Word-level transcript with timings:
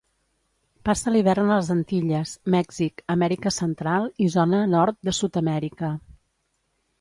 Passa 0.87 1.11
l'hivern 1.11 1.51
a 1.51 1.57
les 1.59 1.69
Antilles, 1.73 2.31
Mèxic, 2.55 3.03
Amèrica 3.17 3.53
Central 3.59 4.09
i 4.25 4.31
zona 4.37 4.63
nord 4.73 4.99
de 5.11 5.15
Sud-amèrica. 5.19 5.93